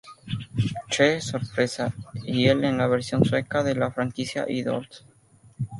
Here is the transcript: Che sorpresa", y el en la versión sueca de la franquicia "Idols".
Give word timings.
Che 0.91 1.19
sorpresa", 1.21 1.93
y 2.23 2.47
el 2.47 2.63
en 2.63 2.79
la 2.79 2.87
versión 2.87 3.23
sueca 3.23 3.61
de 3.61 3.75
la 3.75 3.91
franquicia 3.91 4.49
"Idols". 4.49 5.05